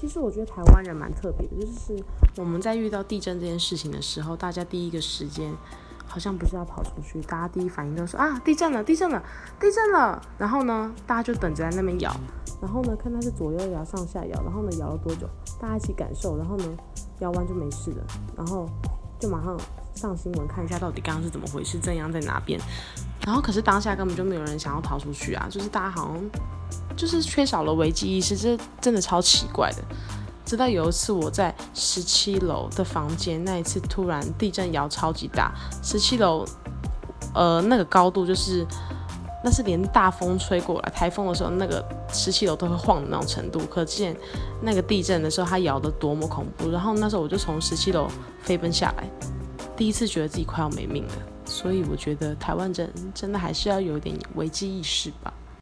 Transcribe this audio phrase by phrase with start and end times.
[0.00, 2.02] 其实我觉得台湾人蛮特别的，就是
[2.36, 5.54] 我们在遇到地震这件事情的时候，大家第一个时间
[6.06, 9.22] 好像不是要跑出去，大家第一反应都是啊地震了，地震了，
[9.60, 10.18] 地震了。
[10.38, 12.10] 然后呢，大家就等着在那边摇，
[12.62, 15.28] 然后呢看它是左右摇、上下摇，然后呢摇了多久，
[15.60, 16.64] 大家一起感受，然后呢
[17.18, 18.66] 摇完就没事了，然后
[19.18, 19.54] 就马上
[19.94, 22.58] 上新闻看一下到底刚刚是怎么回事，震央在哪边。
[23.26, 26.59] 然后可是当下根本就没有人想要逃出去啊，就是大家好像。
[26.96, 29.82] 就是缺少了危机意识，这真的超奇怪的。
[30.44, 36.44] 直到有一次我在十七楼的房间，那一次突然地震摇超级大，十七楼，
[37.34, 38.66] 呃，那个高度就是
[39.44, 44.16] 那是连大风吹过来，台风的时候，那个十七楼都会晃的那种程度，可见
[44.60, 46.68] 那个地震的时候它摇的多么恐怖。
[46.70, 48.08] 然后那时候我就从十七楼
[48.42, 49.08] 飞奔下来，
[49.76, 51.12] 第一次觉得自己快要没命了。
[51.44, 55.32] 所以我觉得台湾人真的还是要有点危机意识吧。